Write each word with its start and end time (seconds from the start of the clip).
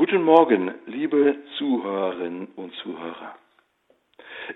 Guten 0.00 0.22
Morgen, 0.22 0.72
liebe 0.86 1.36
Zuhörerinnen 1.58 2.46
und 2.56 2.74
Zuhörer. 2.76 3.36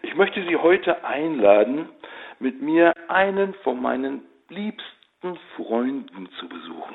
Ich 0.01 0.15
möchte 0.15 0.43
Sie 0.47 0.57
heute 0.57 1.05
einladen, 1.05 1.91
mit 2.39 2.63
mir 2.63 2.95
einen 3.09 3.53
von 3.63 3.83
meinen 3.83 4.23
liebsten 4.49 5.37
Freunden 5.55 6.31
zu 6.41 6.49
besuchen. 6.49 6.95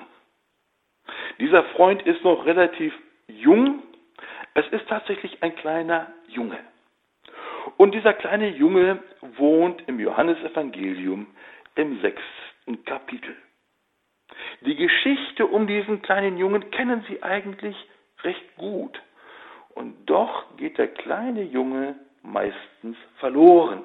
Dieser 1.40 1.64
Freund 1.76 2.02
ist 2.08 2.24
noch 2.24 2.44
relativ 2.48 2.92
jung. 3.28 3.84
Es 4.56 4.68
ist 4.70 4.90
tatsächlich 4.90 5.44
ein 5.44 5.56
kleiner 5.58 6.08
Junge. 6.30 6.58
Und 7.78 7.94
dieser 7.94 8.16
kleine 8.16 8.50
Junge 8.50 9.04
wohnt 9.38 9.84
im 9.88 10.00
Johannesevangelium 10.00 11.28
im 11.76 12.02
sechsten 12.02 12.84
Kapitel. 12.84 13.36
Die 14.62 14.76
Geschichte 14.76 15.46
um 15.46 15.68
diesen 15.68 16.02
kleinen 16.02 16.38
Jungen 16.40 16.72
kennen 16.72 17.06
Sie 17.08 17.22
eigentlich 17.22 17.76
recht 18.24 18.56
gut. 18.58 19.02
Und 19.70 20.10
doch 20.10 20.58
geht 20.58 20.78
der 20.78 20.88
kleine 20.88 21.44
Junge 21.44 21.96
meistens 22.24 22.98
verloren. 23.20 23.84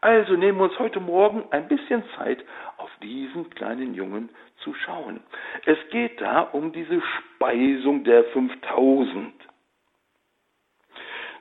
Also 0.00 0.34
nehmen 0.34 0.58
wir 0.58 0.64
uns 0.64 0.78
heute 0.78 1.00
Morgen 1.00 1.44
ein 1.50 1.66
bisschen 1.68 2.02
Zeit, 2.16 2.44
auf 2.76 2.90
diesen 3.02 3.48
kleinen 3.50 3.94
Jungen 3.94 4.28
zu 4.58 4.74
schauen. 4.74 5.20
Es 5.64 5.78
geht 5.90 6.20
da 6.20 6.40
um 6.40 6.72
diese 6.72 7.00
Speisung 7.00 8.04
der 8.04 8.24
5000. 8.24 9.32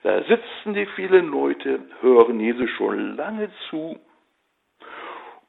Da 0.04 0.22
sitzen 0.24 0.74
die 0.74 0.86
vielen 0.96 1.28
Leute, 1.28 1.82
hören 2.02 2.40
Jesus 2.40 2.70
schon 2.72 3.16
lange 3.16 3.50
zu. 3.70 4.00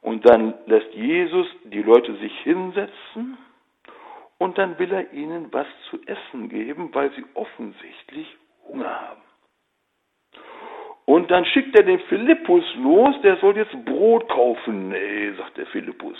Und 0.01 0.29
dann 0.29 0.53
lässt 0.65 0.93
Jesus 0.93 1.47
die 1.65 1.81
Leute 1.81 2.15
sich 2.17 2.37
hinsetzen 2.41 3.37
und 4.37 4.57
dann 4.57 4.77
will 4.79 4.91
er 4.91 5.11
ihnen 5.13 5.51
was 5.53 5.67
zu 5.89 5.99
essen 6.05 6.49
geben, 6.49 6.93
weil 6.93 7.11
sie 7.11 7.25
offensichtlich 7.33 8.27
Hunger 8.67 9.09
haben. 9.09 9.21
Und 11.05 11.29
dann 11.29 11.45
schickt 11.45 11.75
er 11.77 11.83
den 11.83 11.99
Philippus 12.01 12.63
los, 12.77 13.15
der 13.21 13.37
soll 13.37 13.55
jetzt 13.57 13.85
Brot 13.85 14.27
kaufen. 14.27 14.89
Nee, 14.89 15.31
sagt 15.33 15.57
der 15.57 15.67
Philippus, 15.67 16.17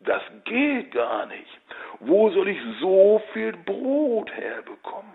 das 0.00 0.22
geht 0.44 0.92
gar 0.92 1.26
nicht. 1.26 1.60
Wo 2.00 2.30
soll 2.30 2.48
ich 2.48 2.58
so 2.80 3.22
viel 3.32 3.52
Brot 3.52 4.30
herbekommen? 4.32 5.12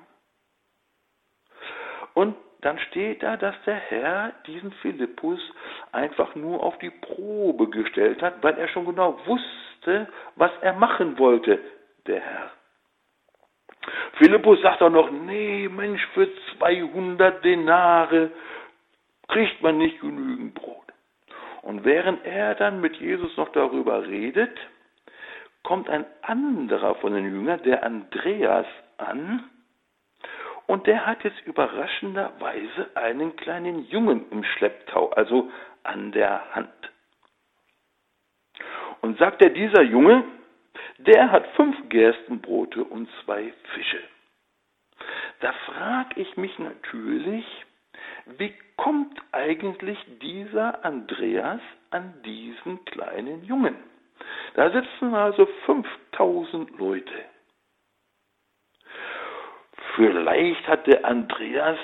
Und 2.13 2.35
dann 2.61 2.79
steht 2.79 3.23
da, 3.23 3.37
dass 3.37 3.55
der 3.65 3.75
Herr 3.75 4.33
diesen 4.47 4.71
Philippus 4.81 5.39
einfach 5.91 6.35
nur 6.35 6.63
auf 6.63 6.77
die 6.79 6.89
Probe 6.89 7.69
gestellt 7.69 8.21
hat, 8.21 8.41
weil 8.41 8.57
er 8.57 8.67
schon 8.69 8.85
genau 8.85 9.17
wusste, 9.25 10.07
was 10.35 10.51
er 10.61 10.73
machen 10.73 11.17
wollte, 11.19 11.59
der 12.07 12.21
Herr. 12.21 12.51
Philippus 14.17 14.61
sagt 14.61 14.81
auch 14.81 14.89
noch, 14.89 15.09
nee, 15.11 15.67
Mensch, 15.69 16.05
für 16.13 16.27
200 16.57 17.43
Denare 17.43 18.31
kriegt 19.27 19.61
man 19.61 19.77
nicht 19.77 20.01
genügend 20.01 20.53
Brot. 20.55 20.75
Und 21.61 21.85
während 21.85 22.25
er 22.25 22.55
dann 22.55 22.81
mit 22.81 22.95
Jesus 22.97 23.35
noch 23.37 23.49
darüber 23.49 24.05
redet, 24.07 24.57
kommt 25.63 25.89
ein 25.89 26.05
anderer 26.21 26.95
von 26.95 27.13
den 27.13 27.25
Jüngern, 27.25 27.61
der 27.63 27.83
Andreas, 27.83 28.65
an, 28.97 29.49
und 30.69 30.85
der 30.85 31.07
hat 31.07 31.23
jetzt 31.23 31.41
überraschenderweise 31.47 32.91
einen 32.93 33.35
kleinen 33.35 33.87
Jungen 33.87 34.29
im 34.29 34.43
Schlepptau, 34.43 35.09
also 35.09 35.49
an 35.81 36.11
der 36.11 36.53
Hand. 36.53 36.69
Und 39.01 39.17
sagt 39.17 39.41
er, 39.41 39.49
dieser 39.49 39.81
Junge, 39.81 40.23
der 40.99 41.31
hat 41.31 41.47
fünf 41.55 41.75
Gerstenbrote 41.89 42.83
und 42.83 43.09
zwei 43.23 43.53
Fische. 43.73 44.01
Da 45.39 45.53
frage 45.65 46.21
ich 46.21 46.37
mich 46.37 46.57
natürlich, 46.59 47.45
wie 48.37 48.53
kommt 48.75 49.19
eigentlich 49.31 49.97
dieser 50.21 50.83
Andreas 50.83 51.61
an 51.91 52.13
diesen 52.25 52.83
kleinen 52.85 53.43
Jungen? 53.45 53.75
Da 54.55 54.69
sitzen 54.71 55.13
also 55.13 55.47
5000 55.65 56.77
Leute. 56.77 57.13
Vielleicht 59.95 60.67
hat 60.67 60.85
der 60.87 61.05
Andreas 61.05 61.79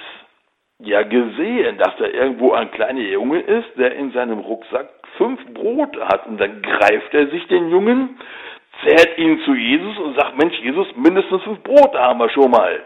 ja 0.80 1.04
gesehen, 1.04 1.78
dass 1.78 1.96
da 1.98 2.06
irgendwo 2.06 2.52
ein 2.52 2.72
kleiner 2.72 3.00
Junge 3.02 3.40
ist, 3.40 3.78
der 3.78 3.96
in 3.96 4.12
seinem 4.12 4.40
Rucksack 4.40 4.90
fünf 5.18 5.40
Brote 5.54 6.06
hat. 6.06 6.28
Und 6.28 6.38
dann 6.38 6.62
greift 6.62 7.14
er 7.14 7.28
sich 7.28 7.48
den 7.48 7.70
Jungen, 7.70 8.20
zerrt 8.84 9.18
ihn 9.18 9.40
zu 9.46 9.54
Jesus 9.54 9.98
und 9.98 10.20
sagt, 10.20 10.38
Mensch, 10.38 10.58
Jesus, 10.60 10.88
mindestens 10.96 11.44
fünf 11.44 11.62
Brote 11.64 12.00
haben 12.00 12.20
wir 12.20 12.30
schon 12.30 12.52
mal. 12.52 12.84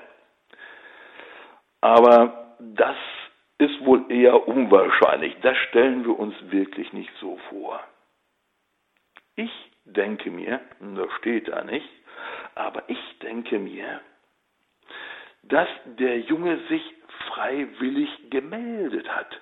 Aber 1.81 2.55
das 2.59 2.95
ist 3.57 3.85
wohl 3.85 4.11
eher 4.11 4.47
unwahrscheinlich. 4.47 5.35
Das 5.41 5.57
stellen 5.69 6.05
wir 6.05 6.17
uns 6.17 6.35
wirklich 6.51 6.91
nicht 6.93 7.11
so 7.19 7.37
vor. 7.49 7.79
Ich 9.35 9.51
denke 9.85 10.31
mir, 10.31 10.59
das 10.79 11.11
steht 11.19 11.47
da 11.47 11.63
nicht, 11.63 11.87
aber 12.55 12.83
ich 12.87 13.19
denke 13.19 13.59
mir, 13.59 14.01
dass 15.43 15.67
der 15.85 16.19
Junge 16.19 16.59
sich 16.69 16.81
freiwillig 17.27 18.09
gemeldet 18.29 19.07
hat. 19.09 19.41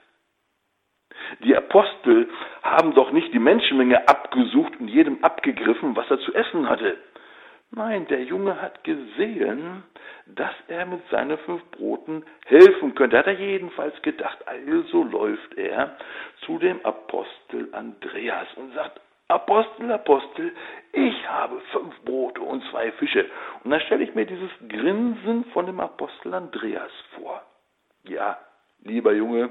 Die 1.44 1.56
Apostel 1.56 2.30
haben 2.72 2.94
doch 2.94 3.12
nicht 3.12 3.34
die 3.34 3.40
Menschenmenge 3.40 4.08
abgesucht 4.08 4.74
und 4.80 4.88
jedem 4.88 5.24
abgegriffen, 5.24 5.96
was 5.96 6.10
er 6.10 6.20
zu 6.20 6.34
essen 6.34 6.70
hatte. 6.70 6.98
Nein, 7.72 8.08
der 8.08 8.24
Junge 8.24 8.62
hat 8.62 8.84
gesehen, 8.84 9.84
dass 10.26 10.54
er 10.68 10.86
mit 10.86 11.02
seinen 11.10 11.38
fünf 11.40 11.64
Broten 11.72 12.24
helfen 12.46 12.96
könnte. 12.96 13.18
Hat 13.18 13.28
er 13.28 13.34
jedenfalls 13.34 14.02
gedacht. 14.02 14.38
Also 14.48 15.04
läuft 15.04 15.58
er 15.58 15.98
zu 16.46 16.60
dem 16.60 16.84
Apostel 16.86 17.70
Andreas 17.74 18.48
und 18.56 18.74
sagt, 18.74 19.02
Apostel, 19.30 19.92
Apostel, 19.92 20.54
ich 20.94 21.30
habe 21.30 21.60
fünf 21.74 21.94
Brote 22.06 22.40
und 22.42 22.64
zwei 22.72 22.92
Fische. 22.94 23.26
Und 23.64 23.72
dann 23.72 23.82
stelle 23.82 24.06
ich 24.06 24.16
mir 24.16 24.26
dieses 24.26 24.50
Grinsen 24.70 25.44
von 25.52 25.66
dem 25.66 25.82
Apostel 25.82 26.34
Andreas 26.34 26.92
vor. 27.16 27.42
Ja, 28.04 28.38
lieber 28.84 29.12
Junge, 29.12 29.50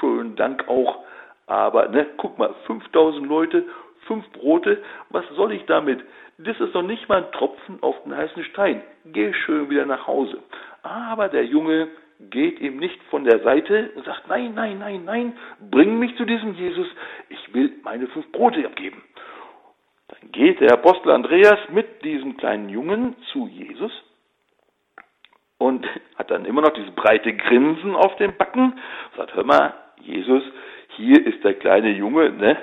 schönen 0.00 0.34
Dank 0.36 0.66
auch. 0.68 1.04
Aber, 1.48 1.88
ne, 1.88 2.06
guck 2.18 2.38
mal, 2.38 2.54
5000 2.66 3.26
Leute, 3.26 3.64
fünf 4.06 4.30
Brote, 4.32 4.82
was 5.10 5.24
soll 5.34 5.52
ich 5.52 5.64
damit? 5.64 6.00
Das 6.38 6.60
ist 6.60 6.74
noch 6.74 6.82
nicht 6.82 7.08
mal 7.08 7.24
ein 7.24 7.32
Tropfen 7.32 7.82
auf 7.82 8.00
den 8.04 8.16
heißen 8.16 8.44
Stein. 8.44 8.82
Geh 9.06 9.32
schön 9.32 9.68
wieder 9.70 9.86
nach 9.86 10.06
Hause. 10.06 10.38
Aber 10.82 11.28
der 11.28 11.44
Junge 11.44 11.88
geht 12.30 12.60
ihm 12.60 12.76
nicht 12.76 13.02
von 13.04 13.24
der 13.24 13.40
Seite 13.40 13.90
und 13.94 14.04
sagt, 14.04 14.28
nein, 14.28 14.52
nein, 14.54 14.78
nein, 14.78 15.04
nein, 15.04 15.38
bring 15.70 15.98
mich 15.98 16.16
zu 16.16 16.24
diesem 16.24 16.54
Jesus, 16.54 16.86
ich 17.28 17.54
will 17.54 17.72
meine 17.82 18.08
fünf 18.08 18.30
Brote 18.32 18.64
abgeben. 18.66 19.02
Dann 20.08 20.32
geht 20.32 20.60
der 20.60 20.72
Apostel 20.72 21.12
Andreas 21.12 21.58
mit 21.70 22.02
diesem 22.04 22.36
kleinen 22.36 22.68
Jungen 22.68 23.14
zu 23.32 23.46
Jesus 23.46 23.92
und 25.58 25.86
hat 26.16 26.30
dann 26.30 26.44
immer 26.44 26.60
noch 26.60 26.72
dieses 26.74 26.94
breite 26.94 27.32
Grinsen 27.34 27.94
auf 27.94 28.16
dem 28.16 28.36
Backen, 28.36 28.78
sagt, 29.16 29.34
hör 29.34 29.44
mal, 29.44 29.74
Jesus, 30.00 30.42
hier 30.98 31.24
ist 31.24 31.42
der 31.44 31.54
kleine 31.54 31.90
Junge, 31.90 32.30
ne? 32.30 32.58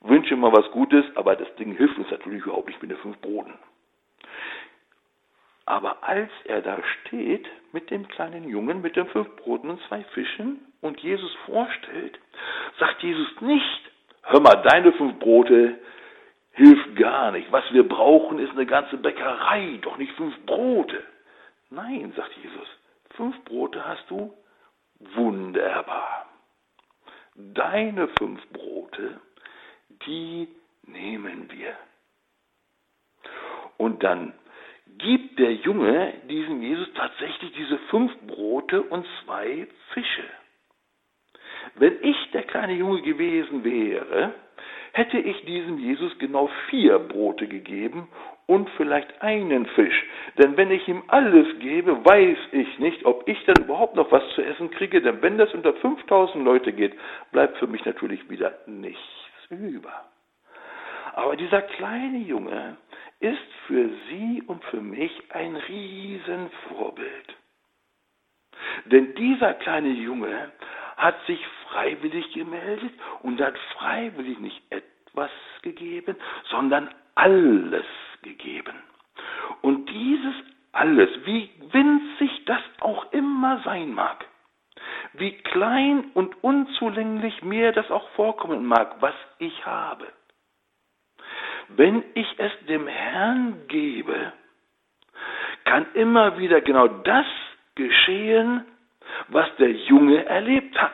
Wünsche 0.00 0.34
mal 0.34 0.50
was 0.50 0.68
Gutes, 0.72 1.04
aber 1.14 1.36
das 1.36 1.54
Ding 1.56 1.76
hilft 1.76 1.96
uns 1.98 2.10
natürlich 2.10 2.42
überhaupt 2.42 2.66
nicht 2.66 2.82
mit 2.82 2.90
den 2.90 2.98
fünf 2.98 3.18
Broten. 3.20 3.52
Aber 5.66 6.02
als 6.02 6.30
er 6.44 6.60
da 6.60 6.78
steht 6.82 7.46
mit 7.72 7.90
dem 7.90 8.08
kleinen 8.08 8.48
Jungen, 8.48 8.80
mit 8.80 8.96
den 8.96 9.06
fünf 9.06 9.28
Broten 9.36 9.70
und 9.70 9.80
zwei 9.88 10.02
Fischen 10.14 10.60
und 10.80 10.98
Jesus 11.00 11.32
vorstellt, 11.46 12.18
sagt 12.80 13.02
Jesus 13.02 13.40
nicht, 13.42 13.80
hör 14.22 14.40
mal, 14.40 14.62
deine 14.62 14.92
fünf 14.92 15.18
Brote 15.20 15.78
hilft 16.52 16.96
gar 16.96 17.30
nicht. 17.30 17.52
Was 17.52 17.64
wir 17.72 17.86
brauchen, 17.86 18.38
ist 18.38 18.52
eine 18.52 18.66
ganze 18.66 18.96
Bäckerei, 18.96 19.78
doch 19.82 19.98
nicht 19.98 20.12
fünf 20.14 20.34
Brote. 20.46 21.02
Nein, 21.70 22.12
sagt 22.16 22.32
Jesus, 22.42 22.68
fünf 23.10 23.44
Brote 23.44 23.86
hast 23.86 24.10
du? 24.10 24.32
Wunderbar. 25.14 26.31
Deine 27.34 28.08
fünf 28.18 28.46
Brote, 28.48 29.20
die 30.06 30.48
nehmen 30.86 31.50
wir. 31.50 31.76
Und 33.78 34.02
dann 34.02 34.34
gibt 34.98 35.38
der 35.38 35.54
Junge 35.54 36.14
diesem 36.28 36.62
Jesus 36.62 36.88
tatsächlich 36.94 37.52
diese 37.52 37.78
fünf 37.90 38.12
Brote 38.26 38.82
und 38.82 39.06
zwei 39.24 39.66
Fische. 39.92 40.24
Wenn 41.76 42.02
ich 42.02 42.16
der 42.32 42.42
kleine 42.42 42.74
Junge 42.74 43.02
gewesen 43.02 43.64
wäre, 43.64 44.34
hätte 44.92 45.18
ich 45.18 45.44
diesem 45.44 45.78
Jesus 45.78 46.18
genau 46.18 46.50
vier 46.68 46.98
Brote 46.98 47.48
gegeben 47.48 48.08
und 48.46 48.68
vielleicht 48.76 49.22
einen 49.22 49.66
Fisch. 49.66 50.04
Denn 50.38 50.56
wenn 50.56 50.70
ich 50.70 50.86
ihm 50.86 51.02
alles 51.08 51.46
gebe, 51.60 52.04
weiß 52.04 52.38
ich 52.52 52.78
nicht, 52.78 53.04
ob 53.04 53.26
ich 53.26 53.42
dann 53.46 53.64
überhaupt 53.64 53.96
noch 53.96 54.12
was 54.12 54.22
zu 54.34 54.42
essen 54.42 54.70
kriege. 54.70 55.00
Denn 55.00 55.22
wenn 55.22 55.38
das 55.38 55.52
unter 55.54 55.72
5000 55.74 56.44
Leute 56.44 56.72
geht, 56.72 56.94
bleibt 57.30 57.56
für 57.58 57.66
mich 57.66 57.84
natürlich 57.84 58.28
wieder 58.28 58.58
nichts 58.66 59.00
über. 59.50 60.04
Aber 61.14 61.36
dieser 61.36 61.62
kleine 61.62 62.18
Junge 62.18 62.76
ist 63.20 63.38
für 63.66 63.88
Sie 64.08 64.42
und 64.46 64.64
für 64.64 64.80
mich 64.80 65.12
ein 65.30 65.56
Riesenvorbild. 65.56 67.36
Denn 68.86 69.14
dieser 69.14 69.54
kleine 69.54 69.90
Junge 69.90 70.52
hat 70.96 71.16
sich 71.26 71.40
freiwillig 71.72 72.32
gemeldet 72.32 72.92
und 73.22 73.40
hat 73.40 73.58
freiwillig 73.76 74.38
nicht 74.38 74.62
etwas 74.70 75.30
gegeben, 75.62 76.16
sondern 76.50 76.88
alles 77.14 77.86
gegeben. 78.22 78.74
Und 79.62 79.88
dieses 79.88 80.34
alles, 80.72 81.10
wie 81.24 81.50
winzig 81.70 82.44
das 82.46 82.60
auch 82.80 83.12
immer 83.12 83.60
sein 83.64 83.92
mag, 83.92 84.24
wie 85.14 85.32
klein 85.32 86.10
und 86.14 86.42
unzulänglich 86.42 87.42
mir 87.42 87.72
das 87.72 87.90
auch 87.90 88.08
vorkommen 88.10 88.64
mag, 88.64 88.96
was 89.00 89.14
ich 89.38 89.66
habe, 89.66 90.06
wenn 91.68 92.02
ich 92.14 92.26
es 92.38 92.52
dem 92.68 92.86
Herrn 92.86 93.66
gebe, 93.68 94.32
kann 95.64 95.86
immer 95.94 96.38
wieder 96.38 96.60
genau 96.60 96.88
das 96.88 97.26
geschehen, 97.74 98.64
was 99.28 99.54
der 99.56 99.70
Junge 99.70 100.24
erlebt 100.24 100.80
hat. 100.80 100.92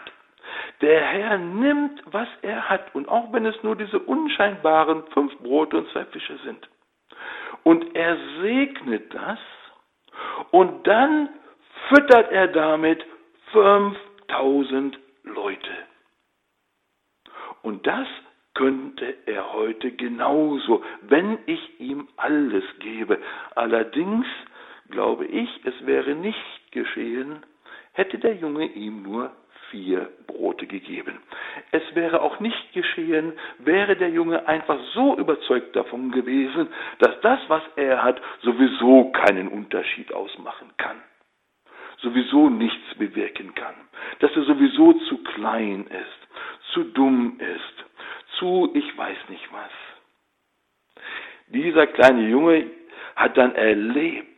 Der 0.81 1.01
Herr 1.01 1.39
nimmt, 1.39 2.03
was 2.07 2.29
er 2.43 2.69
hat, 2.69 2.95
und 2.95 3.09
auch 3.09 3.33
wenn 3.33 3.47
es 3.47 3.61
nur 3.63 3.75
diese 3.75 3.99
unscheinbaren 3.99 5.03
fünf 5.09 5.37
Brote 5.39 5.79
und 5.79 5.91
zwei 5.91 6.05
Fische 6.07 6.39
sind, 6.45 6.69
und 7.65 7.97
er 7.97 8.17
segnet 8.41 9.13
das, 9.13 9.39
und 10.51 10.87
dann 10.87 11.31
füttert 11.89 12.31
er 12.31 12.49
damit 12.49 13.05
5000 13.53 14.99
Leute. 15.25 15.71
Und 17.63 17.87
das 17.87 18.07
könnte 18.55 19.15
er 19.27 19.53
heute 19.53 19.93
genauso, 19.93 20.83
wenn 21.03 21.39
ich 21.47 21.81
ihm 21.81 22.09
alles 22.17 22.65
gebe. 22.81 23.19
Allerdings 23.55 24.27
glaube 24.91 25.27
ich, 25.27 25.49
es 25.65 25.87
wäre 25.87 26.15
nicht 26.15 26.73
geschehen, 26.73 27.45
hätte 27.93 28.19
der 28.19 28.35
Junge 28.35 28.67
ihm 28.67 29.03
nur 29.03 29.31
vier 29.70 30.09
Brote 30.26 30.67
gegeben. 30.67 31.19
Es 31.73 31.82
wäre 31.94 32.23
auch 32.23 32.41
nicht 32.41 32.73
geschehen, 32.73 33.32
wäre 33.59 33.97
der 33.97 34.11
Junge 34.11 34.47
einfach 34.47 34.79
so 34.94 35.17
überzeugt 35.17 35.75
davon 35.76 36.11
gewesen, 36.11 36.69
dass 36.99 37.20
das, 37.20 37.41
was 37.49 37.62
er 37.76 38.03
hat, 38.03 38.20
sowieso 38.43 39.11
keinen 39.12 39.49
Unterschied 39.49 40.12
ausmachen 40.12 40.70
kann, 40.76 41.00
sowieso 41.99 42.49
nichts 42.49 42.94
bewirken 42.99 43.55
kann, 43.55 43.75
dass 44.20 44.35
er 44.35 44.43
sowieso 44.43 44.93
zu 45.09 45.19
klein 45.25 45.87
ist, 45.87 46.73
zu 46.73 46.85
dumm 46.85 47.38
ist, 47.38 47.85
zu 48.38 48.70
ich 48.75 48.97
weiß 48.97 49.19
nicht 49.29 49.53
was. 49.53 51.03
Dieser 51.49 51.87
kleine 51.87 52.29
Junge 52.29 52.67
hat 53.17 53.37
dann 53.37 53.55
erlebt, 53.55 54.38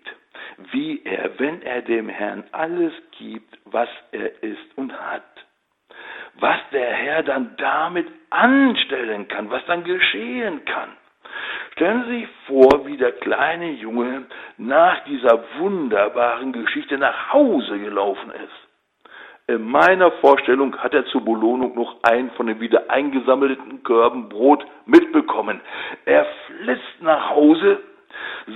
wie 0.72 1.02
er, 1.04 1.38
wenn 1.38 1.62
er 1.62 1.82
dem 1.82 2.08
Herrn 2.08 2.44
alles 2.52 2.92
gibt, 3.18 3.58
was 3.64 3.88
er 4.12 4.42
ist 4.42 4.76
und 4.76 4.92
hat, 4.92 5.22
was 6.38 6.58
der 6.72 6.92
Herr 6.92 7.22
dann 7.22 7.54
damit 7.56 8.06
anstellen 8.30 9.28
kann, 9.28 9.50
was 9.50 9.64
dann 9.66 9.84
geschehen 9.84 10.64
kann. 10.64 10.90
Stellen 11.72 12.04
Sie 12.04 12.20
sich 12.20 12.28
vor, 12.46 12.86
wie 12.86 12.96
der 12.96 13.12
kleine 13.12 13.70
Junge 13.70 14.26
nach 14.58 15.04
dieser 15.04 15.42
wunderbaren 15.58 16.52
Geschichte 16.52 16.98
nach 16.98 17.32
Hause 17.32 17.78
gelaufen 17.78 18.30
ist. 18.32 18.70
In 19.54 19.68
meiner 19.68 20.12
Vorstellung 20.20 20.76
hat 20.76 20.94
er 20.94 21.06
zur 21.06 21.24
Belohnung 21.24 21.74
noch 21.74 21.96
einen 22.02 22.30
von 22.32 22.46
den 22.46 22.60
wieder 22.60 22.88
eingesammelten 22.88 23.82
Körben 23.82 24.28
Brot 24.28 24.64
mitbekommen. 24.86 25.60
Er 26.04 26.26
flitzt 26.46 27.00
nach 27.02 27.30
Hause, 27.30 27.80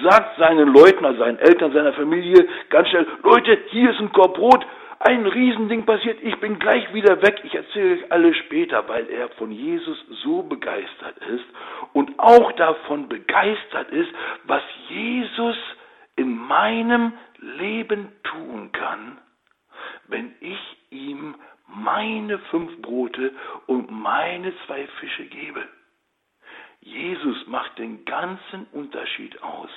sagt 0.02 0.38
seinen 0.38 0.72
Leuten, 0.72 1.04
also 1.04 1.20
seinen 1.20 1.38
Eltern, 1.38 1.72
seiner 1.72 1.92
Familie 1.92 2.46
ganz 2.70 2.88
schnell, 2.88 3.06
Leute, 3.22 3.58
hier 3.70 3.90
ist 3.90 4.00
ein 4.00 4.12
Korb 4.12 4.34
Brot, 4.34 4.66
ein 5.00 5.26
Riesending 5.26 5.84
passiert, 5.84 6.18
ich 6.22 6.38
bin 6.40 6.58
gleich 6.58 6.92
wieder 6.94 7.20
weg, 7.22 7.40
ich 7.44 7.54
erzähle 7.54 7.94
euch 7.94 8.12
alles 8.12 8.36
später, 8.38 8.88
weil 8.88 9.08
er 9.10 9.28
von 9.30 9.50
Jesus 9.50 9.98
so 10.22 10.42
begeistert 10.42 11.18
ist 11.34 11.44
und 11.92 12.18
auch 12.18 12.52
davon 12.52 13.08
begeistert 13.08 13.90
ist, 13.90 14.08
was 14.44 14.62
Jesus 14.88 15.56
in 16.16 16.36
meinem 16.36 17.12
Leben 17.38 18.12
tun 18.22 18.70
kann, 18.72 19.18
wenn 20.08 20.34
ich 20.40 20.58
ihm 20.90 21.34
meine 21.66 22.38
fünf 22.50 22.80
Brote 22.80 23.32
und 23.66 23.90
meine 23.90 24.52
zwei 24.66 24.86
Fische 25.00 25.24
gebe. 25.24 25.62
Jesus 26.84 27.46
macht 27.46 27.78
den 27.78 28.04
ganzen 28.04 28.66
Unterschied 28.72 29.42
aus. 29.42 29.70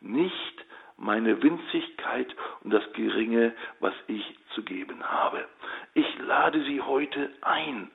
Nicht 0.00 0.66
meine 0.98 1.42
Winzigkeit 1.42 2.34
und 2.62 2.72
das 2.72 2.84
Geringe, 2.92 3.54
was 3.80 3.94
ich 4.06 4.22
zu 4.54 4.62
geben 4.62 5.02
habe. 5.02 5.48
Ich 5.94 6.18
lade 6.18 6.62
Sie 6.64 6.80
heute 6.82 7.30
ein, 7.40 7.90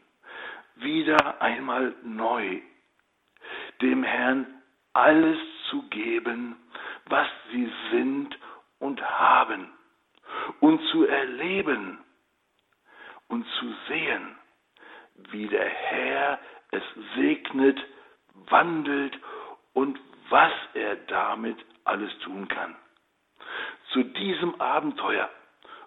wieder 0.76 1.40
einmal 1.40 1.94
neu, 2.04 2.60
dem 3.82 4.04
Herrn 4.04 4.48
alles 4.94 5.38
zu 5.70 5.84
geben, 5.90 6.56
was 7.06 7.28
Sie 7.52 7.72
sind 7.92 8.38
und 8.80 9.02
haben 9.02 9.70
und 10.60 10.82
zu 10.88 11.06
erleben 11.06 12.00
und 13.28 13.46
zu 13.60 13.74
sehen, 13.88 14.36
wie 15.32 15.48
der 15.48 15.70
Herr 15.70 16.40
es 16.72 16.84
segnet, 17.16 17.80
wandelt 18.50 19.18
und 19.74 20.00
was 20.30 20.52
er 20.74 20.96
damit 21.08 21.58
alles 21.84 22.12
tun 22.20 22.48
kann. 22.48 22.76
Zu 23.92 24.04
diesem 24.04 24.60
Abenteuer 24.62 25.30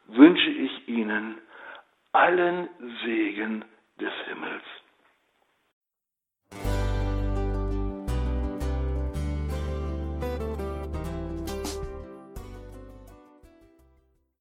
wünsche 0.06 0.50
ich 0.50 0.88
Ihnen 0.88 1.38
allen 2.12 2.68
Segen 3.04 3.64